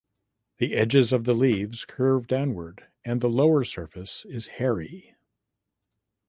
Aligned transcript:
The 0.57 0.73
edges 0.73 1.11
of 1.11 1.25
the 1.25 1.35
leaves 1.35 1.85
curve 1.85 2.25
downwards 2.25 2.85
and 3.05 3.21
the 3.21 3.29
lower 3.29 3.63
surface 3.63 4.25
is 4.27 4.47
hairy. 4.57 5.13